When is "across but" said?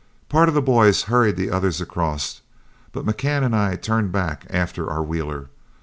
1.79-3.05